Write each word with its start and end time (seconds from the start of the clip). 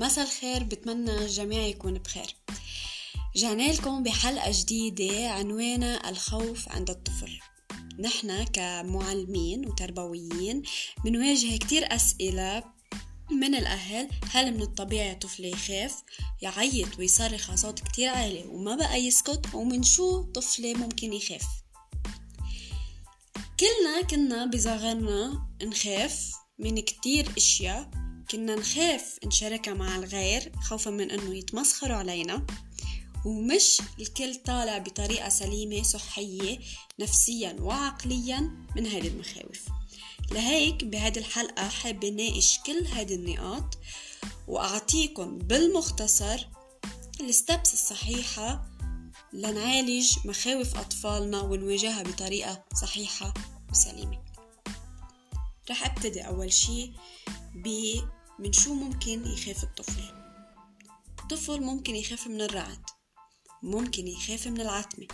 مساء 0.00 0.24
الخير 0.24 0.62
بتمنى 0.62 1.18
الجميع 1.18 1.62
يكون 1.62 1.94
بخير. 1.94 2.36
جانا 3.36 3.72
لكم 3.72 4.02
بحلقة 4.02 4.50
جديدة 4.54 5.30
عنوانها 5.30 6.10
الخوف 6.10 6.68
عند 6.68 6.90
الطفل. 6.90 7.38
نحن 7.98 8.44
كمعلمين 8.44 9.68
وتربويين 9.68 10.62
بنواجه 11.04 11.56
كتير 11.56 11.94
أسئلة 11.94 12.64
من 13.30 13.54
الأهل 13.54 14.08
هل 14.30 14.54
من 14.54 14.62
الطبيعي 14.62 15.14
طفل 15.14 15.44
يخاف؟ 15.44 16.02
يعيط 16.42 16.98
ويصرخ 16.98 17.54
صوت 17.54 17.80
كتير 17.80 18.08
عالي 18.08 18.44
وما 18.44 18.76
بقى 18.76 18.96
يسكت 19.00 19.54
ومن 19.54 19.82
شو 19.82 20.22
طفلة 20.22 20.74
ممكن 20.74 21.12
يخاف؟ 21.12 21.44
كلنا 23.60 24.02
كنا 24.10 24.46
بصغرنا 24.46 25.48
نخاف 25.62 26.32
من 26.58 26.80
كتير 26.80 27.28
أشياء 27.36 27.90
كنا 28.30 28.54
نخاف 28.54 29.18
نشاركها 29.24 29.74
مع 29.74 29.96
الغير 29.96 30.52
خوفا 30.62 30.90
من 30.90 31.10
إنه 31.10 31.34
يتمسخروا 31.34 31.96
علينا. 31.96 32.46
ومش 33.24 33.82
الكل 34.00 34.34
طالع 34.34 34.78
بطريقة 34.78 35.28
سليمة 35.28 35.82
صحية 35.82 36.58
نفسيا 37.00 37.56
وعقليا 37.60 38.66
من 38.76 38.86
هذه 38.86 39.08
المخاوف. 39.08 39.68
لهيك 40.30 40.84
بهذه 40.84 41.18
الحلقة 41.18 41.68
حابة 41.68 42.08
ناقش 42.08 42.58
كل 42.66 42.86
هذه 42.86 43.14
النقاط 43.14 43.78
وأعطيكم 44.48 45.38
بالمختصر 45.38 46.46
الستبس 47.20 47.72
الصحيحة 47.72 48.66
لنعالج 49.32 50.16
مخاوف 50.24 50.76
أطفالنا 50.76 51.40
ونواجهها 51.40 52.02
بطريقة 52.02 52.64
صحيحة 52.80 53.34
وسليمة. 53.70 54.22
رح 55.70 55.86
أبتدي 55.86 56.20
أول 56.20 56.52
شي 56.52 56.92
من 58.40 58.52
شو 58.52 58.74
ممكن 58.74 59.26
يخاف 59.26 59.64
الطفل؟ 59.64 60.02
الطفل 61.18 61.60
ممكن 61.60 61.96
يخاف 61.96 62.26
من 62.26 62.40
الرعد 62.40 62.84
ممكن 63.62 64.06
يخاف 64.08 64.46
من 64.46 64.60
العتمة 64.60 65.06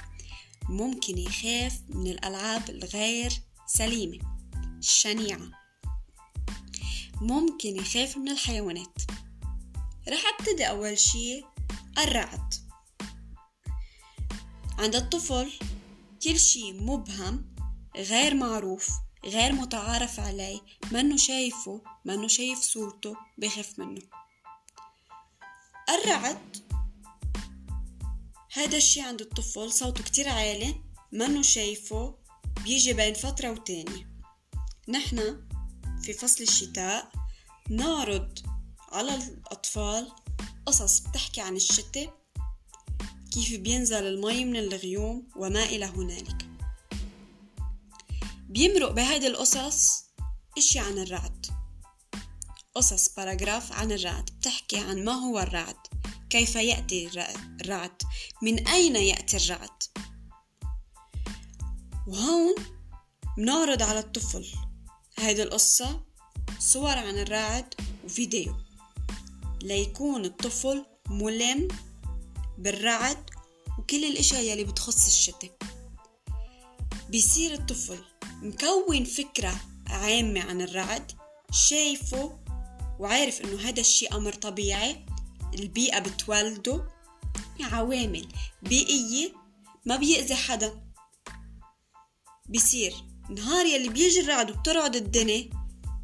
ممكن 0.69 1.19
يخاف 1.19 1.81
من 1.89 2.07
الألعاب 2.07 2.71
الغير 2.71 3.33
سليمة 3.67 4.19
الشنيعة. 4.79 5.51
ممكن 7.21 7.77
يخاف 7.77 8.17
من 8.17 8.29
الحيوانات. 8.29 9.03
رح 10.09 10.23
أبتدي 10.39 10.69
أول 10.69 10.99
شي 10.99 11.45
الرعد. 11.99 12.55
عند 14.79 14.97
الطفل 14.97 15.53
كل 16.23 16.39
شي 16.39 16.73
مبهم 16.73 17.55
غير 17.97 18.35
معروف. 18.35 19.06
غير 19.27 19.53
متعارف 19.53 20.21
عليه 20.21 20.61
منه 20.93 21.17
شايفه 21.17 21.83
منه 22.05 22.29
شايف 22.29 22.59
صورته 22.59 23.17
بخاف 23.39 23.79
منه. 23.79 24.03
الرعد 25.89 26.57
هذا 28.53 28.77
الشي 28.77 29.01
عند 29.01 29.21
الطفل 29.21 29.73
صوته 29.73 30.05
كتير 30.05 30.29
عالي 30.29 30.81
منه 31.13 31.43
شايفه 31.43 32.15
بيجي 32.65 32.93
بين 32.93 33.15
فترة 33.15 33.51
وتانية. 33.51 34.11
نحن 34.89 35.47
في 36.03 36.13
فصل 36.13 36.43
الشتاء 36.43 37.11
نعرض 37.71 38.39
على 38.93 39.15
الأطفال 39.15 40.13
قصص 40.67 41.01
بتحكي 41.01 41.41
عن 41.41 41.57
الشتاء 41.57 42.15
كيف 43.33 43.61
بينزل 43.61 44.07
المي 44.07 44.45
من 44.45 44.57
الغيوم 44.57 45.29
وما 45.37 45.65
إلى 45.65 45.85
هنالك. 45.85 46.46
بيمرق 48.57 48.91
بهيدي 48.91 49.27
القصص 49.27 50.05
إشي 50.59 50.79
عن 50.79 50.99
الرعد. 50.99 51.47
قصص 52.75 53.15
باراجراف 53.15 53.73
عن 53.73 53.93
الرعد 53.93 54.25
بتحكي 54.25 54.79
عن 54.79 55.05
ما 55.05 55.13
هو 55.13 55.39
الرعد 55.39 55.77
كيف 56.31 56.57
يأتي 56.57 57.11
الرعد 57.61 58.03
من 58.43 58.69
أين 58.69 58.97
يأتي 58.97 59.37
الرعد. 59.37 59.83
وهون 62.07 62.55
بنعرض 63.37 63.83
على 63.83 63.99
الطفل 63.99 64.47
هيدي 65.19 65.43
القصة 65.43 66.05
صور 66.59 66.99
عن 66.99 67.19
الرعد 67.19 67.75
وفيديو 68.05 68.57
ليكون 69.63 70.25
الطفل 70.25 70.87
ملم 71.09 71.69
بالرعد 72.59 73.31
وكل 73.79 74.05
الإشياء 74.05 74.43
يلي 74.43 74.65
بتخص 74.65 75.07
الشتاء. 75.07 75.57
بيصير 77.09 77.55
الطفل 77.55 78.16
مكون 78.43 79.05
فكرة 79.05 79.61
عامة 79.87 80.41
عن 80.41 80.61
الرعد 80.61 81.13
شايفه 81.51 82.39
وعارف 82.99 83.41
إنه 83.41 83.61
هذا 83.69 83.81
الشيء 83.81 84.17
أمر 84.17 84.33
طبيعي. 84.33 85.07
البيئة 85.55 85.99
بتولده. 85.99 86.89
عوامل 87.61 88.29
بيئية 88.63 89.33
ما 89.85 89.97
بيأذي 89.97 90.35
حدا. 90.35 90.83
بيصير 92.49 92.95
نهار 93.31 93.67
يلي 93.67 93.89
بيجي 93.89 94.21
الرعد 94.21 94.51
وبترعد 94.51 94.97
الدنيا 94.97 95.51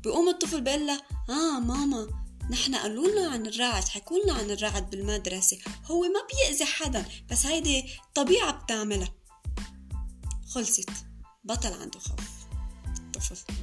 بيقوم 0.03 0.29
الطفل 0.29 0.61
بيقول 0.61 0.87
لها 0.87 1.03
آه 1.31 1.61
ماما 1.61 2.09
نحن 2.51 2.75
قالوا 2.75 3.09
لنا 3.09 3.31
عن 3.31 3.47
الرعد 3.47 3.89
حكوا 3.89 4.19
لنا 4.19 4.33
عن 4.33 4.51
الرعد 4.51 4.91
بالمدرسة. 4.91 5.59
هو 5.85 6.01
ما 6.01 6.27
بيأذي 6.33 6.65
حدا 6.65 7.05
بس 7.31 7.47
هيدي 7.47 7.85
طبيعة 8.15 8.63
بتعملها. 8.63 9.15
خلصت. 10.49 10.91
بطل 11.45 11.73
عنده 11.73 11.99
خوف. 11.99 12.47
الطفل 12.99 13.55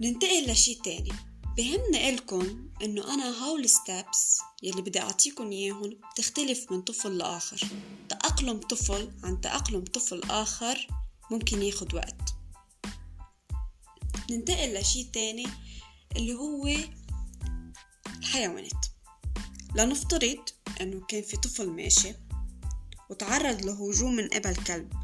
ننتقل 0.00 0.50
لشي 0.50 0.74
تاني. 0.74 1.12
بهمني 1.56 2.08
إلكم 2.08 2.70
إنه 2.82 3.14
أنا 3.14 3.44
هول 3.44 3.68
ستابس 3.68 4.38
يلي 4.62 4.82
بدي 4.82 5.00
أعطيكم 5.00 5.50
إياهم 5.50 6.00
بتختلف 6.12 6.72
من 6.72 6.82
طفل 6.82 7.18
لآخر. 7.18 7.60
تأقلم 8.08 8.60
طفل 8.60 9.12
عن 9.24 9.40
تأقلم 9.40 9.84
طفل 9.84 10.22
آخر 10.30 10.86
ممكن 11.30 11.62
ياخد 11.62 11.94
وقت. 11.94 12.34
ننتقل 14.30 14.74
لشي 14.74 15.04
تاني 15.04 15.46
اللي 16.16 16.34
هو 16.34 16.68
الحيوانات. 18.18 18.86
لنفترض 19.74 20.38
إنه 20.80 21.06
كان 21.06 21.22
في 21.22 21.36
طفل 21.36 21.70
ماشي 21.70 22.14
وتعرض 23.10 23.62
لهجوم 23.62 24.16
من 24.16 24.28
قبل 24.28 24.56
كلب. 24.56 25.01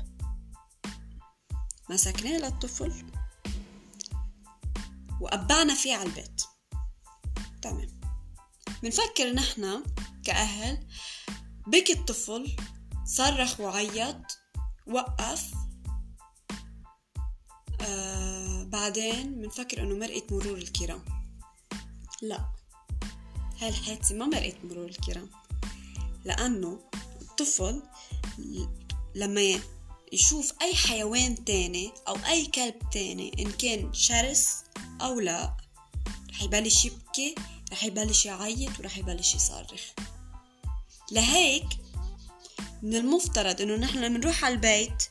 مسكناه 1.90 2.38
للطفل 2.38 3.04
وقبعنا 5.20 5.74
فيه 5.74 5.94
على 5.94 6.08
البيت. 6.08 6.42
تمام. 7.62 8.00
بنفكر 8.82 9.32
نحنا 9.32 9.82
كأهل 10.24 10.86
بكي 11.66 11.92
الطفل 11.92 12.56
صرخ 13.04 13.60
وعيط 13.60 14.38
وقف. 14.86 15.54
آه 17.80 18.64
بعدين 18.64 19.40
بنفكر 19.42 19.82
إنه 19.82 19.96
مرقة 19.96 20.26
مرور 20.30 20.58
الكرام. 20.58 21.04
لا. 22.22 22.52
هاي 23.60 23.68
الحادثة 23.68 24.14
ما 24.14 24.26
مرقة 24.26 24.58
مرور 24.64 24.88
الكرام. 24.88 25.30
لأنه 26.24 26.90
الطفل 27.20 27.82
لما 29.14 29.60
يشوف 30.12 30.52
أي 30.62 30.74
حيوان 30.74 31.44
تاني 31.44 31.92
أو 32.08 32.16
أي 32.16 32.46
كلب 32.46 32.74
تاني 32.92 33.32
إن 33.38 33.50
كان 33.50 33.94
شرس 33.94 34.56
أو 35.00 35.20
لا. 35.20 35.56
رح 36.30 36.42
يبلش 36.42 36.84
يبكي 36.84 37.34
رح 37.72 37.84
يبلش 37.84 38.26
يعيط 38.26 38.78
ورح 38.80 38.98
يبلش 38.98 39.34
يصرخ. 39.34 39.82
لهيك 41.12 41.66
من 42.82 42.94
المفترض 42.94 43.60
إنه 43.60 43.76
نحن 43.76 43.98
لما 43.98 44.18
نروح 44.18 44.44
على 44.44 44.54
البيت 44.54 45.02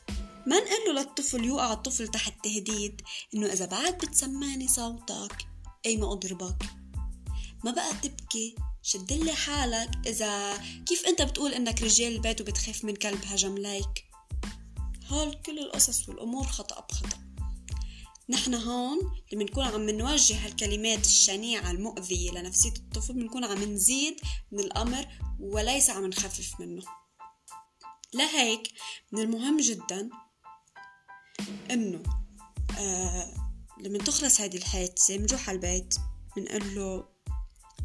ما 0.47 0.56
نقول 0.59 0.96
له 0.96 1.02
للطفل 1.02 1.45
يوقع 1.45 1.74
الطفل 1.74 2.07
تحت 2.07 2.33
تهديد 2.44 3.01
إنه 3.36 3.54
إذا 3.54 3.66
بعد 3.66 3.98
بتسمعني 3.98 4.68
صوتك 4.68 5.48
أي 5.86 5.98
ما 5.98 6.12
أضربك. 6.12 6.63
ما 7.63 7.71
بقى 7.71 7.94
تبكي 8.04 8.56
شدلي 8.83 9.33
حالك 9.33 9.89
إذا 10.07 10.57
كيف 10.86 11.06
أنت 11.07 11.21
بتقول 11.21 11.54
إنك 11.54 11.81
رجال 11.81 12.16
البيت 12.16 12.42
وبتخاف 12.42 12.86
من 12.86 12.95
كلب 12.95 13.25
هجم 13.25 13.57
ليك؟ 13.57 14.06
هول 15.07 15.33
كل 15.33 15.59
القصص 15.59 16.09
والأمور 16.09 16.44
خطأ 16.44 16.88
بخطأ. 16.89 17.18
نحن 18.30 18.54
هون 18.54 18.98
لما 19.33 19.44
نكون 19.44 19.65
عم 19.65 19.89
نوجه 19.89 20.45
هالكلمات 20.45 21.06
الشنيعة 21.06 21.71
المؤذية 21.71 22.31
لنفسية 22.31 22.74
الطفل 22.77 23.13
بنكون 23.13 23.45
عم 23.45 23.63
نزيد 23.63 24.19
من 24.51 24.59
الأمر 24.59 25.07
وليس 25.39 25.89
عم 25.89 26.06
نخفف 26.06 26.59
منه. 26.59 26.83
لهيك 28.13 28.74
من 29.12 29.21
المهم 29.21 29.57
جدا 29.57 30.09
إنه 31.71 32.04
آه 32.80 33.33
لما 33.81 33.98
تخلص 33.98 34.42
هذه 34.42 34.57
الحادثة 34.57 35.18
بنروح 35.18 35.50
على 35.50 35.56
البيت 35.56 35.95
بنقول 36.36 36.75
له 36.75 37.17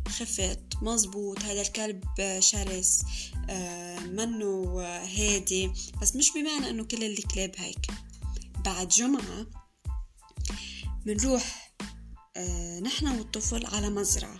خفت 0.08 0.60
مزبوط 0.82 1.42
هذا 1.42 1.60
الكلب 1.60 2.04
شرس 2.38 3.02
آه 3.50 4.00
منه 4.00 4.80
هادي. 5.02 5.72
بس 6.02 6.16
مش 6.16 6.32
بمعنى 6.32 6.70
إنه 6.70 6.84
كل 6.84 7.04
الكلاب 7.04 7.52
هيك. 7.56 7.86
بعد 8.64 8.88
جمعة 8.88 9.46
بنروح 11.06 11.74
آه 12.36 12.80
نحن 12.80 13.06
والطفل 13.06 13.66
على 13.66 13.90
مزرعة. 13.90 14.38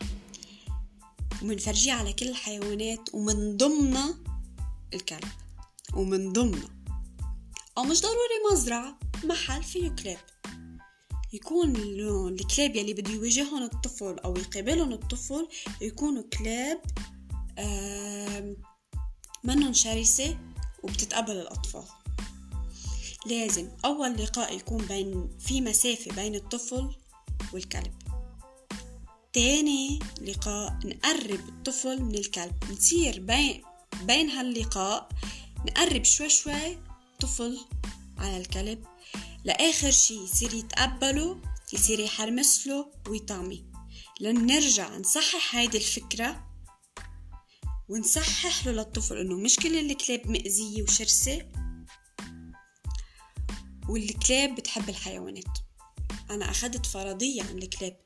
ومنفرجيه 1.43 1.93
على 1.93 2.13
كل 2.13 2.29
الحيوانات 2.29 3.15
ومن 3.15 3.57
ضمنها 3.57 4.15
الكلب. 4.95 5.33
ومن 5.95 6.33
ضمنها 6.33 6.69
أو 7.79 7.85
مش 7.85 8.01
ضروري 8.01 8.53
مزرعة 8.53 8.99
محل 9.25 9.63
فيه 9.63 9.89
كلاب. 9.89 10.32
يكون 11.33 11.77
الكلاب 12.41 12.77
يلي 12.77 12.95
بده 12.95 13.11
يواجههم 13.11 13.63
الطفل 13.63 14.19
أو 14.19 14.37
يقابلهم 14.37 14.93
الطفل 14.93 15.49
يكونوا 15.81 16.23
كلاب 16.23 16.81
منن 19.45 19.75
شرسة 19.75 20.39
وبتتقبل 20.83 21.33
الأطفال. 21.33 21.85
لازم 23.27 23.69
أول 23.85 24.15
لقاء 24.17 24.57
يكون 24.57 24.85
بين 24.87 25.39
في 25.39 25.61
مسافة 25.61 26.15
بين 26.15 26.35
الطفل 26.35 26.97
والكلب. 27.53 27.93
تاني 29.33 29.99
لقاء 30.21 30.79
نقرب 30.85 31.49
الطفل 31.49 32.03
من 32.03 32.15
الكلب. 32.15 32.55
نصير 32.73 33.21
بين 33.21 33.63
بين 34.03 34.31
هاللقاء 34.31 35.09
نقرب 35.67 36.05
شوي 36.05 36.29
شوي 36.29 36.79
طفل 37.21 37.59
على 38.19 38.37
الكلب. 38.37 38.92
لآخر 39.45 39.91
شي 39.91 40.15
يصير 40.15 40.55
يتقبله 40.55 41.41
يصير 41.73 42.01
يحرمس 42.01 42.67
له 42.67 42.93
ويطعمي 43.09 43.65
لنرجع 44.21 44.97
نصحح 44.97 45.57
هيدي 45.57 45.77
الفكرة 45.77 46.53
ونصحح 47.89 48.67
له 48.67 48.73
للطفل 48.73 49.17
إنه 49.17 49.37
مش 49.37 49.57
كل 49.57 49.91
الكلاب 49.91 50.31
مأذية 50.31 50.83
وشرسة 50.83 51.49
والكلاب 53.89 54.55
بتحب 54.55 54.89
الحيوانات. 54.89 55.59
أنا 56.31 56.51
أخذت 56.51 56.87
فرضية 56.87 57.43
عن 57.43 57.59
الكلاب 57.59 57.97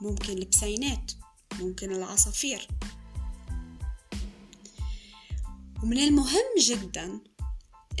ممكن 0.00 0.32
البسينات 0.32 1.12
ممكن 1.60 1.92
العصافير. 1.92 2.68
ومن 5.82 5.98
المهم 5.98 6.58
جدا 6.60 7.20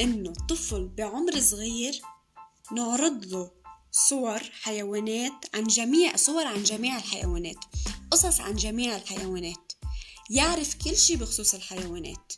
إنه 0.00 0.30
الطفل 0.30 0.88
بعمر 0.88 1.40
صغير 1.40 2.00
نعرض 2.72 3.24
له 3.24 3.50
صور 3.92 4.38
حيوانات 4.38 5.44
عن 5.54 5.64
جميع 5.64 6.16
صور 6.16 6.46
عن 6.46 6.62
جميع 6.62 6.96
الحيوانات 6.96 7.64
قصص 8.10 8.40
عن 8.40 8.54
جميع 8.56 8.96
الحيوانات. 8.96 9.72
يعرف 10.30 10.74
كل 10.74 10.96
شي 10.96 11.16
بخصوص 11.16 11.54
الحيوانات. 11.54 12.32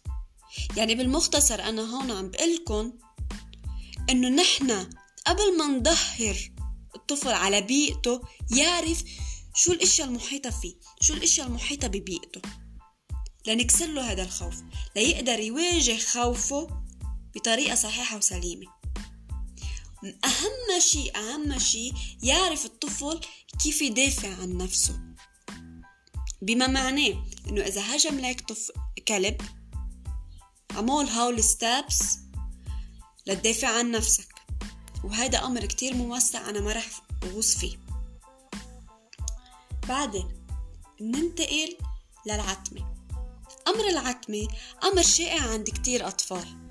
يعني 0.77 0.95
بالمختصر 0.95 1.63
أنا 1.63 1.83
هون 1.83 2.11
عم 2.11 2.31
بقلكن 2.31 2.93
إنه 4.11 4.29
نحنا 4.29 4.91
قبل 5.27 5.59
ما 5.59 5.67
نظهر 5.67 6.37
الطفل 6.97 7.33
على 7.33 7.61
بيئته 7.61 8.21
يعرف 8.57 9.05
شو 9.55 9.73
الأشياء 9.73 10.09
المحيطة 10.09 10.51
فيه 10.51 10.75
شو 11.01 11.15
الأشياء 11.15 11.47
المحيطة 11.47 11.89
ببيئته. 11.89 12.41
لنكسر 13.47 13.87
له 13.87 14.13
هذا 14.13 14.23
الخوف 14.23 14.55
ليقدر 14.97 15.41
يواجه 15.41 15.99
خوفه 15.99 16.85
بطريقة 17.35 17.75
صحيحة 17.75 18.17
وسليمة. 18.17 18.84
أهم 20.05 20.81
شيء 20.81 21.17
أهم 21.17 21.59
شيء 21.59 21.95
يعرف 22.23 22.65
الطفل 22.65 23.21
كيف 23.63 23.83
يدافع 23.83 24.29
عن 24.43 24.57
نفسه. 24.57 25.01
بما 26.43 26.67
معناه 26.67 27.25
إنه 27.49 27.63
إذا 27.63 27.97
هجم 27.97 28.21
لك 28.21 28.41
طفل 28.41 28.73
كلب 29.09 29.41
عمول 30.75 31.07
هول 31.07 31.45
ستابس 31.45 32.19
لتدافع 33.27 33.79
عن 33.79 33.91
نفسك. 33.91 34.35
وهذا 35.05 35.45
أمر 35.45 35.67
كتير 35.67 35.95
موسع 35.95 36.51
أنا 36.51 36.61
ما 36.61 36.73
رح 36.73 36.87
أغوص 37.23 37.57
فيه. 37.57 37.77
بعدين 39.89 40.47
ننتقل 41.01 41.77
للعتمة. 42.27 42.95
أمر 43.69 43.89
العتمة 43.89 44.49
أمر 44.85 45.03
شائع 45.03 45.43
عند 45.43 45.71
كتير 45.71 46.09
أطفال. 46.09 46.71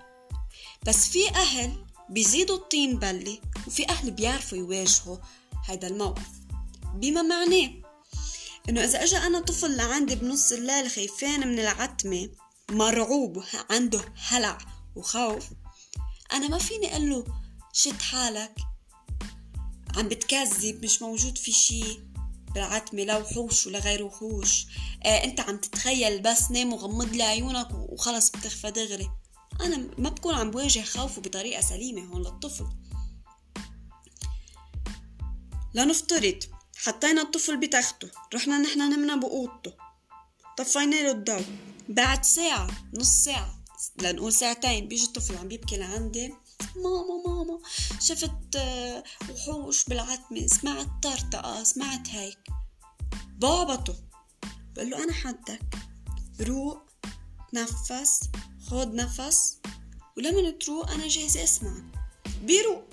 بس 0.87 1.07
في 1.07 1.29
أهل 1.29 1.85
بيزيدوا 2.13 2.55
الطين 2.55 2.99
بلة 2.99 3.37
وفي 3.67 3.89
أهل 3.89 4.11
بيعرفوا 4.11 4.57
يواجهوا 4.57 5.17
هذا 5.69 5.87
الموقف. 5.87 6.29
بما 6.95 7.21
معناه 7.21 7.69
إنه 8.69 8.83
إذا 8.83 9.03
أجا 9.03 9.17
أنا 9.17 9.39
طفل 9.39 9.75
لعندي 9.75 10.15
بنص 10.15 10.51
الليل 10.51 10.91
خايفان 10.91 11.47
من 11.47 11.59
العتمة 11.59 12.29
مرعوب 12.71 13.43
عنده 13.69 14.01
هلع 14.27 14.57
وخوف 14.95 15.45
أنا 16.33 16.47
ما 16.47 16.57
فيني 16.57 16.91
أقول 16.91 17.09
له 17.09 17.25
شد 17.73 18.01
حالك 18.01 18.55
عم 19.95 20.07
بتكذب 20.07 20.83
مش 20.83 21.01
موجود 21.01 21.37
في 21.37 21.51
شي 21.51 21.99
بالعتمة 22.53 23.03
لا 23.03 23.17
وحوش 23.17 23.67
ولا 23.67 23.79
غير 23.79 24.03
وحوش. 24.03 24.65
آه 25.05 25.23
أنت 25.23 25.39
عم 25.39 25.57
تتخيل 25.57 26.21
بس 26.21 26.51
نام 26.51 26.73
وغمض 26.73 27.13
لي 27.13 27.23
عيونك 27.23 27.67
وخلص 27.71 28.29
بتخفى 28.29 28.71
دغري. 28.71 29.09
أنا 29.61 29.89
ما 29.97 30.09
بكون 30.09 30.35
عم 30.35 30.51
بواجه 30.51 30.81
خوفه 30.81 31.21
بطريقة 31.21 31.61
سليمة 31.61 32.01
هون 32.01 32.21
للطفل. 32.21 32.69
لنفترض 35.73 36.43
حطينا 36.77 37.21
الطفل 37.21 37.57
بتخته 37.57 38.11
رحنا 38.33 38.57
نحن 38.57 38.79
نمنا 38.79 39.15
بأوضته 39.15 39.73
طفينا 40.57 40.95
له 40.95 41.11
الضوء. 41.11 41.45
بعد 41.89 42.25
ساعة 42.25 42.67
نص 42.93 43.23
ساعة 43.23 43.63
لنقول 44.01 44.33
ساعتين 44.33 44.87
بيجي 44.87 45.05
الطفل 45.05 45.37
عم 45.37 45.47
بيبكي 45.47 45.77
لعندي. 45.77 46.33
ماما 46.75 47.23
ماما 47.27 47.59
شفت 47.99 48.55
آه، 48.55 49.03
وحوش 49.29 49.85
بالعتمة 49.85 50.47
سمعت 50.47 50.87
طرطقة 51.03 51.63
سمعت 51.63 52.09
هيك. 52.09 52.39
بابته 53.37 53.95
بقول 54.75 54.89
له 54.89 55.03
أنا 55.03 55.13
حدك. 55.13 55.75
روق 56.41 56.81
تنفس 57.51 58.19
خد 58.73 58.93
نفس 58.93 59.57
ولما 60.17 60.49
تروق 60.49 60.91
أنا 60.91 61.07
جاهزة 61.07 61.43
أسمعك 61.43 61.83
بيروق 62.43 62.83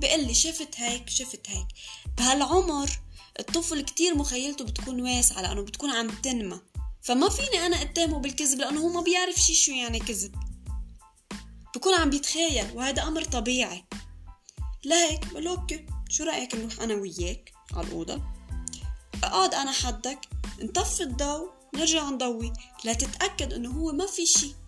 بقول 0.00 0.26
لي 0.26 0.34
شفت 0.34 0.80
هيك 0.80 1.10
شفت 1.10 1.50
هيك. 1.50 1.66
بهالعمر 2.18 2.90
الطفل 3.40 3.80
كتير 3.80 4.14
مخيلته 4.14 4.64
بتكون 4.64 5.00
واسعة 5.00 5.42
لأنه 5.42 5.62
بتكون 5.62 5.90
عم 5.90 6.08
تنمى. 6.08 6.60
فما 7.02 7.28
فيني 7.28 7.66
أنا 7.66 7.82
أتهمه 7.82 8.18
بالكذب 8.18 8.58
لأنه 8.58 8.80
هو 8.80 8.88
ما 8.88 9.00
بيعرف 9.00 9.36
شي 9.36 9.54
شو 9.54 9.72
يعني 9.72 9.98
كذب. 9.98 10.34
بكون 11.74 11.94
عم 11.94 12.10
بيتخيل 12.10 12.76
وهذا 12.76 13.02
أمر 13.02 13.24
طبيعي. 13.24 13.84
لهيك 14.84 15.26
بقول 15.26 15.46
أوكي 15.46 15.86
شو 16.08 16.24
رأيك 16.24 16.54
نروح 16.54 16.80
أنا 16.80 16.94
وياك 16.94 17.52
على 17.72 17.86
الأوضة؟ 17.86 18.22
اقعد 19.24 19.54
أنا 19.54 19.72
حدك 19.72 20.28
نطفي 20.60 21.02
الضوء 21.02 21.50
نرجع 21.74 22.10
نضوي. 22.10 22.52
لتتأكد 22.84 23.52
إنه 23.52 23.70
هو 23.70 23.92
ما 23.92 24.06
في 24.06 24.26
شي. 24.26 24.63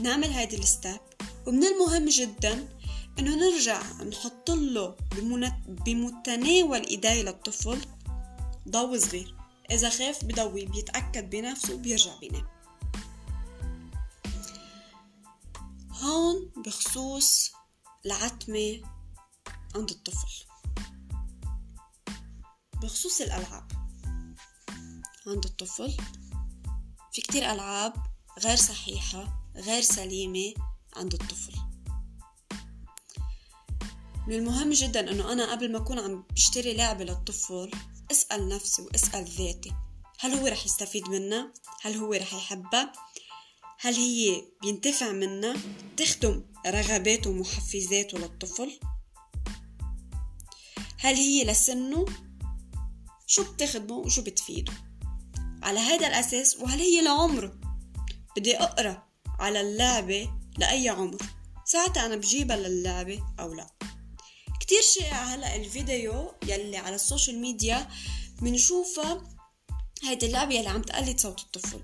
نعمل 0.00 0.30
هيدي 0.30 0.58
الستاب 0.58 1.00
ومن 1.46 1.64
المهم 1.64 2.08
جدا 2.08 2.68
إنه 3.18 3.34
نرجع 3.36 4.02
نحط 4.02 4.50
له 4.50 4.96
بمتناول 5.66 6.86
إيدي 6.86 7.22
للطفل 7.22 7.80
ضوء 8.68 8.98
صغير. 8.98 9.34
إذا 9.70 9.90
خاف 9.90 10.24
بضوي 10.24 10.64
بيتأكد 10.64 11.30
بنفسه 11.30 11.76
بيرجع 11.76 12.18
بينام. 12.20 12.46
هون 15.90 16.52
بخصوص 16.66 17.52
العتمة 18.06 18.82
عند 19.76 19.90
الطفل. 19.90 20.44
بخصوص 22.82 23.20
الألعاب 23.20 23.72
عند 25.26 25.44
الطفل. 25.44 25.96
في 27.12 27.20
كتير 27.20 27.52
ألعاب 27.52 27.92
غير 28.38 28.56
صحيحة. 28.56 29.37
غير 29.58 29.82
سليمة 29.82 30.54
عند 30.96 31.14
الطفل. 31.14 31.52
من 34.28 34.34
المهم 34.34 34.70
جدا 34.70 35.10
إنه 35.10 35.32
أنا 35.32 35.52
قبل 35.52 35.72
ما 35.72 35.78
أكون 35.78 35.98
عم 35.98 36.24
بشتري 36.32 36.74
لعبة 36.74 37.04
للطفل 37.04 37.70
أسأل 38.10 38.48
نفسي 38.48 38.82
وأسأل 38.82 39.24
ذاتي 39.24 39.72
هل 40.18 40.34
هو 40.34 40.46
رح 40.46 40.64
يستفيد 40.64 41.08
منها؟ 41.08 41.52
هل 41.82 41.96
هو 41.96 42.12
رح 42.12 42.34
يحبها؟ 42.34 42.92
هل 43.80 43.94
هي 43.94 44.42
بينتفع 44.62 45.12
منها؟ 45.12 45.56
تخدم 45.96 46.44
رغباته 46.66 47.30
ومحفزاته 47.30 48.18
للطفل؟ 48.18 48.80
هل 50.98 51.14
هي 51.14 51.44
لسنه؟ 51.44 52.04
شو 53.26 53.52
بتخدمه 53.52 53.96
وشو 53.96 54.22
بتفيده؟ 54.22 54.72
على 55.62 55.78
هذا 55.80 56.06
الأساس 56.06 56.56
وهل 56.56 56.78
هي 56.78 57.02
لعمره؟ 57.02 57.60
بدي 58.36 58.56
أقرأ 58.56 59.07
على 59.38 59.60
اللعبة 59.60 60.30
لأي 60.58 60.88
عمر 60.88 61.22
ساعتها 61.64 62.06
أنا 62.06 62.16
بجيبها 62.16 62.56
للعبة 62.56 63.22
أو 63.40 63.54
لا. 63.54 63.66
كتير 64.60 64.80
شائع 64.94 65.24
هلأ 65.24 65.56
الفيديو 65.56 66.32
يلي 66.46 66.76
على 66.76 66.94
ال 66.94 67.01
social 67.01 67.40
media 67.40 67.88
منشوفها 68.40 69.38
هيدي 70.02 70.26
اللعبة 70.26 70.54
يلي 70.54 70.68
عم 70.68 70.82
تقلد 70.82 71.20
صوت 71.20 71.40
الطفل. 71.40 71.80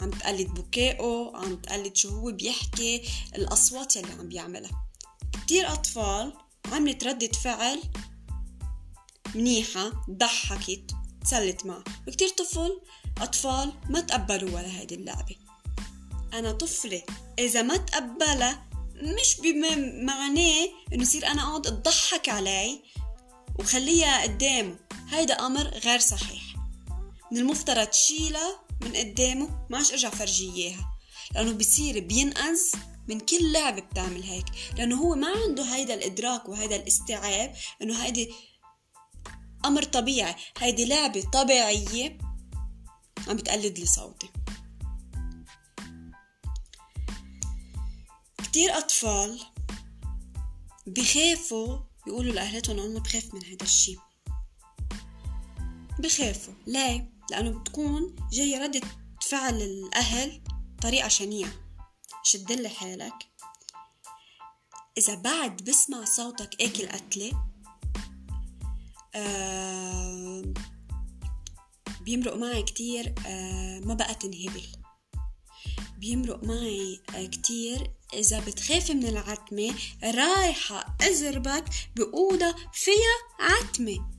عم 0.00 0.10
تقلد 0.10 0.54
بكائه 0.54 1.32
عم 1.34 1.56
تقلد 1.56 1.96
شو 1.96 2.08
هو 2.08 2.32
بيحكي 2.32 3.08
الأصوات 3.34 3.96
يلي 3.96 4.12
عم 4.12 4.28
بيعملها. 4.28 4.88
كتير 5.32 5.72
أطفال 5.72 6.32
عملت 6.72 7.04
ردة 7.04 7.32
فعل 7.32 7.82
منيحة 9.34 9.92
ضحكت 10.10 10.90
تسلت 11.24 11.66
معه. 11.66 11.84
وكتير 12.08 12.28
طفل 12.28 12.80
أطفال 13.20 13.72
ما 13.88 14.00
تقبلوا 14.00 14.50
ولا 14.50 14.80
هيدي 14.80 14.94
اللعبة. 14.94 15.45
أنا 16.34 16.52
طفلة. 16.52 17.02
إذا 17.38 17.62
ما 17.62 17.76
تقبلها 17.76 18.66
مش 18.94 19.40
بمعناه 19.40 20.68
إنه 20.92 21.02
يصير 21.02 21.26
أنا 21.26 21.42
أقعد 21.42 21.66
أضحك 21.66 22.28
علي 22.28 22.82
وخليها 23.58 24.22
قدامه. 24.22 24.76
هيدا 25.08 25.34
أمر 25.46 25.62
غير 25.62 25.98
صحيح. 25.98 26.42
من 27.32 27.38
المفترض 27.38 27.86
تشيلها 27.86 28.60
من 28.82 28.96
قدامه 28.96 29.66
ما 29.70 29.76
عادش 29.76 29.92
أرجع 29.92 30.10
فرجيه 30.10 30.52
إياها. 30.52 30.92
لأنه 31.34 31.52
بصير 31.52 32.00
بينقذ 32.00 32.60
من 33.08 33.20
كل 33.20 33.52
لعبة 33.52 33.80
بتعمل 33.80 34.22
هيك. 34.22 34.46
لأنه 34.76 34.96
هو 34.96 35.14
ما 35.14 35.28
عنده 35.28 35.62
هيدا 35.62 35.94
الإدراك 35.94 36.48
وهيدا 36.48 36.76
الاستيعاب 36.76 37.54
إنه 37.82 38.04
هيدي 38.04 38.32
أمر 39.64 39.82
طبيعي. 39.82 40.34
هيدي 40.58 40.84
لعبة 40.84 41.24
طبيعية 41.32 42.18
عم 43.28 43.36
بتقلد 43.36 43.78
لي 43.78 43.86
صوتي 43.86 44.28
كتير 48.56 48.78
أطفال 48.78 49.40
بخافوا 50.86 51.78
يقولوا 52.06 52.32
لأهلتهم 52.32 52.78
أنا 52.78 53.00
بخاف 53.00 53.34
من 53.34 53.44
هذا 53.44 53.62
الشي. 53.62 53.96
بخافوا. 55.98 56.54
ليه؟ 56.66 57.12
لأنه 57.30 57.58
بتكون 57.58 58.16
جاي 58.32 58.58
ردة 58.58 58.80
فعل 59.22 59.62
الأهل 59.62 60.42
طريقة 60.82 61.08
شنيعة. 61.08 61.52
شدلي 62.22 62.68
حالك. 62.68 63.14
إذا 64.98 65.14
بعد 65.14 65.56
بسمع 65.56 66.04
صوتك 66.04 66.62
آكل 66.62 66.88
قتلة 66.88 67.32
آه 69.14 70.42
بيمرق 72.00 72.36
معي 72.36 72.62
كتير 72.62 73.14
آه 73.26 73.80
ما 73.80 73.94
بقى 73.94 74.14
تنهبل. 74.14 74.75
بيمرق 75.98 76.44
معي 76.44 77.00
آه 77.14 77.26
كتير. 77.26 77.90
إذا 78.14 78.40
بتخافي 78.40 78.94
من 78.94 79.06
العتمة 79.06 79.74
رايحة 80.04 80.96
أزربك 81.00 81.64
بأوضة 81.96 82.54
فيها 82.72 83.16
عتمة. 83.40 84.10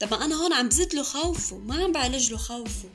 طب 0.00 0.14
أنا 0.14 0.34
هون 0.34 0.52
عم 0.52 0.68
بزيد 0.68 0.94
له 0.94 1.02
خوفه 1.02 1.58
ما 1.58 1.84
عم 1.84 1.92
بعالج 1.92 2.30
له 2.30 2.38
خوفه. 2.38 2.88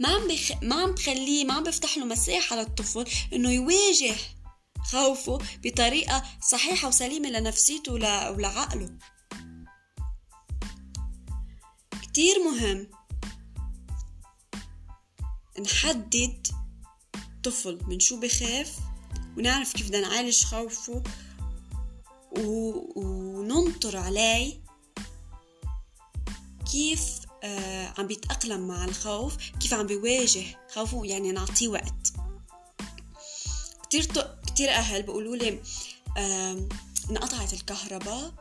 ما 0.00 0.08
عم 0.08 0.28
بخ... 0.28 0.52
ما 0.62 0.82
عم 0.82 0.92
بخليه 0.92 1.44
ما 1.44 1.54
عم 1.54 1.62
بفتح 1.62 1.98
له 1.98 2.04
مساحة 2.04 2.56
للطفل 2.56 3.04
إنه 3.32 3.50
يواجه 3.50 4.14
خوفه 4.90 5.38
بطريقة 5.64 6.22
صحيحة 6.50 6.88
وسليمة 6.88 7.28
لنفسيته 7.28 7.92
ول... 7.92 8.04
ولعقله. 8.04 8.98
كتير 12.02 12.36
مهم 12.44 12.90
نحدد 15.60 16.46
طفل 17.44 17.78
من 17.86 18.00
شو 18.00 18.20
بخاف 18.20 18.78
ونعرف 19.36 19.72
كيف 19.72 19.88
بدنا 19.88 20.08
نعالج 20.08 20.44
خوفه 20.44 21.02
و... 22.38 23.00
وننطر 23.00 23.96
عليه 23.96 24.62
كيف 26.72 27.02
آه 27.42 27.94
عم 27.98 28.06
بيتأقلم 28.06 28.68
مع 28.68 28.84
الخوف 28.84 29.36
كيف 29.60 29.74
عم 29.74 29.86
بيواجه 29.86 30.44
خوفه 30.74 31.04
يعني 31.04 31.32
نعطيه 31.32 31.68
وقت. 31.68 32.12
كتير 33.82 34.04
كتير 34.46 34.70
أهل 34.70 35.02
بيقولوا 35.02 35.36
لي 35.36 35.62
آه 36.16 36.68
انقطعت 37.10 37.52
الكهرباء 37.52 38.34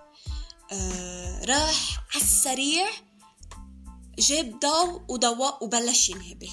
آه 0.72 1.46
راح 1.46 2.04
على 2.14 2.24
السريع 2.24 2.88
جاب 4.20 4.60
ضوء 4.60 5.02
وضوء 5.10 5.64
وبلش 5.64 6.10
ينهبل. 6.10 6.50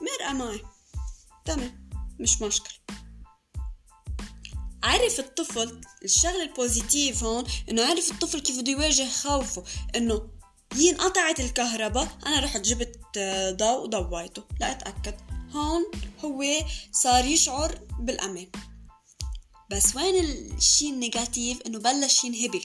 مرقت 0.00 0.32
معي. 0.32 0.75
تمام 1.46 1.88
مش 2.20 2.42
مشكلة. 2.42 2.76
عرف 4.82 5.18
الطفل 5.18 5.80
الشغلة 6.04 6.42
ال 6.42 6.51
positive 6.51 7.24
هون 7.24 7.44
إنه 7.70 7.84
عرف 7.84 8.10
الطفل 8.10 8.40
كيف 8.40 8.60
بده 8.60 8.72
يواجه 8.72 9.08
خوفه 9.08 9.64
إنه 9.96 10.30
هي 10.72 10.90
انقطعت 10.90 11.40
الكهرباء. 11.40 12.18
أنا 12.26 12.40
رحت 12.40 12.60
جبت 12.60 13.00
آه، 13.16 13.50
ضوء 13.50 13.82
وضويته 13.82 14.44
لأتأكد 14.60 15.14
هون 15.50 15.82
هو 16.24 16.42
صار 16.92 17.24
يشعر 17.24 17.78
بالأمان. 18.00 18.50
بس 19.70 19.96
وين 19.96 20.24
الشي 20.24 20.90
ال 20.90 20.97
negative؟ 20.97 21.62
إنه 21.66 21.78
بلش 21.78 22.24
ينهبل. 22.24 22.64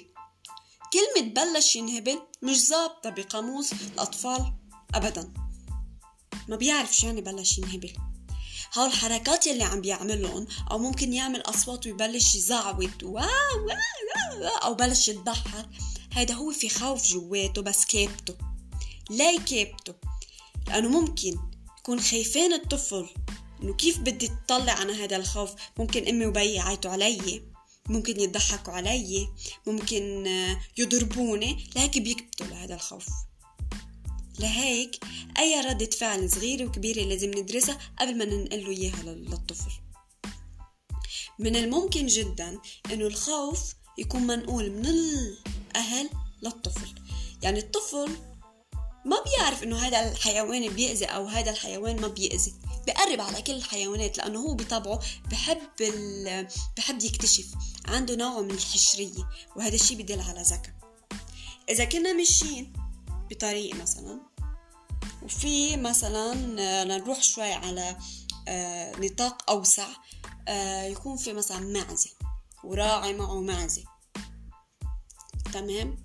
كلمة 0.94 1.34
بلش 1.34 1.76
ينهبل 1.76 2.20
مش 2.42 2.68
ظابطة 2.68 3.10
بقاموس 3.10 3.74
الأطفال 3.74 4.54
أبدا. 4.96 5.34
ما 6.48 6.56
بيعرف 6.56 6.96
شو 6.96 7.08
يعني 7.08 7.22
بلش 7.22 7.58
ينهبل. 7.58 7.94
هاو 8.74 8.86
الحركات 8.86 9.48
يلي 9.48 9.64
عم 9.64 9.82
بيعملهم 9.82 10.48
أو 10.72 10.78
ممكن 10.78 11.14
يعمل 11.14 11.42
أصوات 11.42 11.86
ويبلش 11.86 12.36
يزعوت 12.36 13.04
واو 13.04 13.70
أو 14.64 14.74
بلش 14.74 15.08
يضحك 15.08 15.70
هيدا 16.14 16.34
هو 16.34 16.52
في 16.52 16.70
خوف 16.70 17.08
جواته 17.08 17.62
بس 17.62 17.86
كابته 17.86 18.36
ليه 19.10 19.40
كابته 19.40 19.94
لأنه 20.68 20.90
ممكن 20.90 21.36
يكون 21.80 22.00
خايفين 22.00 22.54
الطفل 22.54 23.10
إنه 23.64 23.74
كيف 23.74 24.00
بدي 24.00 24.28
تطلع 24.28 24.74
عن 24.74 24.90
هذا 24.90 25.16
الخوف؟ 25.16 25.52
ممكن 25.78 26.08
أمي 26.08 26.26
وبي 26.26 26.54
يعيطوا 26.54 26.92
علي 26.92 27.42
ممكن 27.86 28.20
يضحكوا 28.20 28.74
علي 28.74 29.30
ممكن 29.68 30.28
يضربوني 30.78 31.70
لهيك 31.76 31.98
بيكبتوا 31.98 32.46
لهذا 32.46 32.76
الخوف. 32.76 33.06
لهيك 34.42 35.00
أي 35.40 35.62
ردة 35.62 35.90
فعل 35.90 36.30
صغيرة 36.32 36.66
وكبيرة 36.66 37.02
لازم 37.02 37.32
ندرسها 37.32 37.78
قبل 38.00 38.18
ما 38.18 38.26
ننقل 38.26 38.64
له 38.64 38.70
إياها 38.70 39.04
للطفل. 39.04 39.72
من 41.40 41.56
الممكن 41.56 42.06
جدا 42.06 42.60
إنه 42.92 43.08
الخوف 43.08 43.74
يكون 43.98 44.22
منقول 44.28 44.72
من 44.72 44.86
الأهل 44.86 46.10
للطفل. 46.42 46.96
يعني 47.44 47.60
الطفل 47.60 48.10
ما 49.06 49.18
بيعرف 49.24 49.64
إنه 49.64 49.78
هذا 49.78 50.12
الحيوان 50.12 50.70
بيأذي 50.70 51.06
أو 51.06 51.26
هذا 51.26 51.52
الحيوان 51.52 52.02
ما 52.02 52.08
بيأذي. 52.08 52.54
بقرب 52.88 53.22
على 53.22 53.42
كل 53.42 53.54
الحيوانات 53.54 54.18
لأنه 54.18 54.40
هو 54.40 54.54
بطبعه 54.54 55.00
بحب 55.32 55.58
بحب 56.78 57.04
يكتشف. 57.04 57.46
عنده 57.86 58.16
نوع 58.16 58.42
من 58.42 58.52
الحشرية 58.52 59.30
وهذا 59.56 59.76
الشيء 59.76 59.98
بدل 59.98 60.20
على 60.20 60.42
ذكاء. 60.42 60.74
إذا 61.70 61.86
كنا 61.86 62.14
ماشيين 62.14 62.74
بطريق 63.30 63.76
مثلا 63.76 64.31
وفي 65.24 65.78
مثلا 65.78 66.34
نروح 66.84 67.24
شوي 67.24 67.54
على 67.54 67.98
آه، 68.48 69.00
نطاق 69.00 69.52
أوسع 69.52 69.88
آه، 70.48 70.84
يكون 70.84 71.18
في 71.18 71.34
مثلا 71.34 71.60
معزة 71.60 72.10
وراعي 72.64 73.14
معه 73.14 73.42
معزة. 73.42 73.84
تمام؟ 75.54 75.98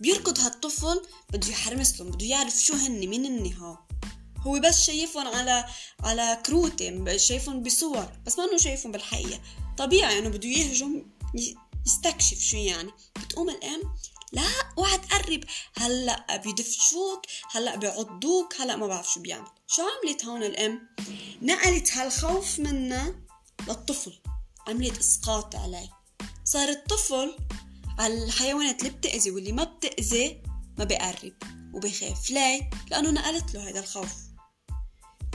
بيركض 0.00 0.38
هالطفل 0.40 1.02
بده 1.32 1.48
يحرمس 1.48 2.00
لهم 2.00 2.10
بده 2.10 2.26
يعرف 2.26 2.54
شو 2.54 2.74
هن 2.74 3.06
مين 3.06 3.26
هن 3.26 3.52
ها 3.52 3.86
هو 4.40 4.60
بس 4.60 4.80
شايفهم 4.80 5.26
على 5.26 5.64
على 6.00 6.42
كروتة 6.46 7.16
شايفهم 7.16 7.62
بصور 7.62 8.08
بس 8.26 8.38
ما 8.38 8.44
إنه 8.44 8.58
شايفهم 8.58 8.92
بالحقيقة. 8.92 9.40
طبيعي 9.78 10.18
إنه 10.18 10.28
بده 10.28 10.48
يهجم 10.48 11.06
يستكشف 11.86 12.40
شو 12.40 12.56
يعني. 12.56 12.90
بتقوم 13.24 13.50
الام 13.50 13.82
لا 14.32 14.42
اوعى 14.78 14.98
تقرب 14.98 15.44
هلأ 15.76 16.36
بيدفشوك 16.36 17.22
هلأ 17.50 17.76
بيعضوك 17.76 18.60
هلأ 18.60 18.76
ما 18.76 18.86
بعرف 18.86 19.12
شو 19.12 19.20
بيعمل. 19.20 19.48
شو 19.66 19.82
عملت 19.82 20.24
هون 20.24 20.42
الأم؟ 20.42 20.88
نقلت 21.42 21.92
هالخوف 21.92 22.58
منا 22.58 23.14
للطفل. 23.68 24.18
عملت 24.68 24.98
إسقاط 24.98 25.56
عليه. 25.56 25.90
صار 26.44 26.68
الطفل 26.68 27.36
على 27.98 28.24
الحيوانات 28.24 28.80
اللي 28.80 28.90
بتأذي 28.90 29.30
واللي 29.30 29.52
ما 29.52 29.64
بتأذي 29.64 30.42
ما 30.78 30.84
بقرب 30.84 31.32
وبخاف. 31.74 32.30
ليه؟ 32.30 32.70
لأنه 32.90 33.10
نقلت 33.10 33.54
له 33.54 33.68
هذا 33.68 33.80
الخوف. 33.80 34.14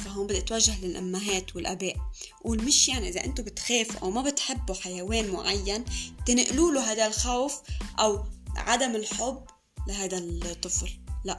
فهون 0.06 0.28
بدي 0.28 0.38
أتوجه 0.38 0.86
للأمهات 0.86 1.56
والأباء. 1.56 1.96
قول 2.44 2.64
مش 2.64 2.88
يعني 2.88 3.10
إذا 3.10 3.26
أنتم 3.26 3.44
بتخافوا 3.44 4.00
أو 4.02 4.12
ما 4.12 4.22
بتحبوا 4.22 4.76
حيوان 4.76 5.32
معين 5.32 5.86
تنقلوا 6.26 6.72
له 6.72 6.92
هذا 6.92 7.08
الخوف 7.08 7.62
أو 8.00 8.26
عدم 8.56 8.96
الحب 8.96 9.46
لهذا 9.88 10.18
الطفل. 10.18 10.90
لا 11.26 11.38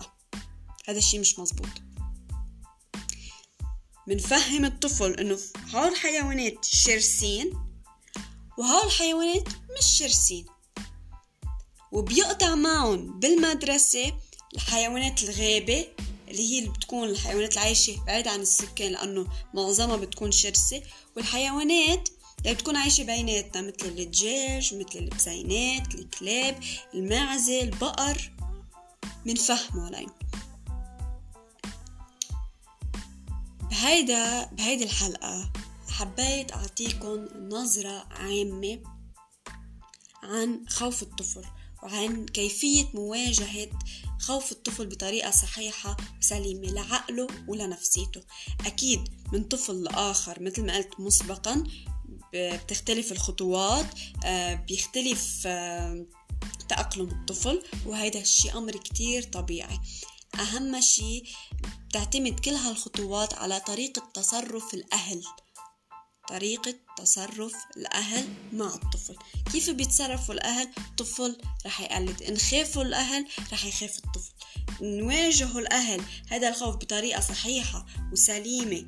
هذا 0.88 0.98
الشيء 0.98 1.20
مش 1.20 1.38
مزبوط 1.38 1.68
منفهم 4.06 4.64
الطفل 4.64 5.14
إنه 5.14 5.38
هول 5.74 5.88
الحيوانات 5.88 6.64
شرسين 6.64 7.52
وهول 8.58 8.86
الحيوانات 8.86 9.48
مش 9.48 9.98
شرسين 9.98 10.46
وبيقطع 11.92 12.54
معهم 12.54 13.20
بالمدرسة 13.20 14.12
الحيوانات 14.54 15.22
الغابة 15.22 15.86
اللي 16.28 16.52
هي 16.52 16.58
اللي 16.58 16.70
بتكون 16.70 17.08
الحيوانات 17.08 17.52
العايشة 17.52 18.04
بعيد 18.06 18.28
عن 18.28 18.40
السكان 18.40 18.92
لأنه 18.92 19.26
معظمها 19.54 19.96
بتكون 19.96 20.32
شرسة. 20.32 20.82
والحيوانات 21.16 22.08
اللي 22.44 22.54
بتكون 22.54 22.76
عايشة 22.76 23.04
بيناتنا 23.04 23.62
مثل 23.62 23.86
الدجاج 23.88 24.74
مثل 24.74 24.98
البسينات 24.98 25.94
الكلاب 25.94 26.60
المعزة 26.94 27.62
البقر 27.62 28.32
منفهمة 29.26 29.86
علي 29.86 30.06
بهيدا 33.70 34.44
بهيدي 34.44 34.84
الحلقة 34.84 35.52
حبيت 35.88 36.52
أعطيكم 36.52 37.26
نظرة 37.48 38.06
عامة 38.10 38.82
عن 40.22 40.64
خوف 40.68 41.02
الطفل 41.02 41.44
وعن 41.82 42.26
كيفية 42.26 42.84
مواجهة 42.94 43.68
خوف 44.20 44.52
الطفل 44.52 44.86
بطريقة 44.86 45.30
صحيحة 45.30 45.96
وسليمة 46.18 46.70
لعقله 46.70 47.26
ولنفسيته. 47.48 48.22
أكيد 48.66 49.08
من 49.32 49.44
طفل 49.44 49.82
لآخر 49.82 50.42
مثل 50.42 50.66
ما 50.66 50.76
قلت 50.76 51.00
مسبقا 51.00 51.64
بتختلف 52.34 53.12
الخطوات 53.12 53.86
آه، 54.24 54.54
بيختلف 54.54 55.42
آه، 55.46 56.06
تأقلم 56.68 57.08
الطفل 57.08 57.62
وهذا 57.86 58.20
الشيء 58.20 58.58
أمر 58.58 58.72
كتير 58.72 59.22
طبيعي. 59.22 59.78
أهم 60.34 60.80
شيء 60.80 61.24
بتعتمد 61.88 62.40
كل 62.40 62.50
هالخطوات 62.50 63.34
على 63.34 63.60
طريقة 63.60 64.10
تصرف 64.14 64.74
الأهل. 64.74 65.22
طريقة 66.28 66.74
تصرف 66.98 67.54
الأهل 67.76 68.28
مع 68.52 68.66
الطفل. 68.74 69.16
كيف 69.52 69.70
بيتصرفوا 69.70 70.34
الأهل؟ 70.34 70.68
الطفل 70.78 71.38
رح 71.66 71.80
يقلد. 71.80 72.22
إن 72.22 72.38
خافوا 72.38 72.82
الأهل 72.82 73.26
رح 73.52 73.64
يخاف 73.64 73.98
الطفل. 73.98 74.32
نواجهوا 74.82 75.60
الأهل 75.60 76.02
هذا 76.28 76.48
الخوف 76.48 76.76
بطريقة 76.76 77.20
صحيحة 77.20 77.86
وسليمة 78.12 78.84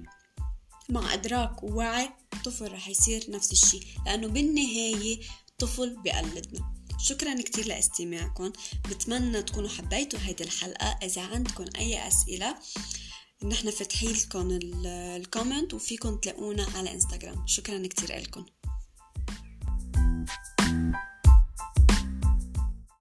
مع 0.88 1.14
إدراك 1.14 1.62
ووعي 1.62 2.10
الطفل 2.34 2.72
رح 2.72 2.88
يصير 2.88 3.30
نفس 3.30 3.52
الشيء 3.52 3.82
لأنه 4.06 4.28
بالنهاية 4.28 5.20
الطفل 5.48 5.96
بيقلدنا. 6.02 6.74
شكرا 6.98 7.42
كتير 7.42 7.66
لاستماعكم. 7.66 8.52
بتمنى 8.90 9.42
تكونوا 9.42 9.68
حبيتوا 9.68 10.18
هيدي 10.22 10.44
الحلقة. 10.44 10.98
إذا 11.02 11.22
عندكم 11.22 11.64
أي 11.78 12.08
أسئلة 12.08 12.54
نحن 13.44 13.70
فاتحين 13.70 14.10
لكم 14.10 14.58
الكومنت 14.86 15.74
وفيكم 15.74 16.16
تلاقونا 16.16 16.66
على 16.74 16.92
انستغرام 16.92 17.46
شكرا 17.46 17.86
كتير 17.86 18.18
لكم. 18.18 18.46